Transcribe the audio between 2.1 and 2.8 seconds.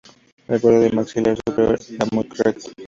muy recto.